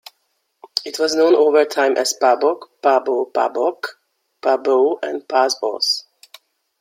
[0.83, 3.97] It was known over time as Paboc, Pabo, Pabok,
[4.41, 6.05] Pabeau, and Pas-bos.